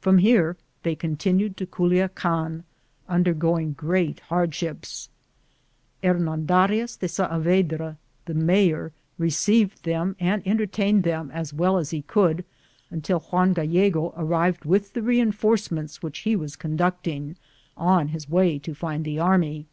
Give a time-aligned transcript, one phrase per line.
[0.00, 2.64] From here they continued to Culiacan,
[3.10, 5.10] undergoing great hardships.
[6.02, 12.42] Hernandarias de Saabedra, the mayor, received them and entertained them as well as he could
[12.90, 17.36] until Juan Gallego ar rived with the reinforcements which he was conducting,
[17.76, 19.66] on his way to find the army.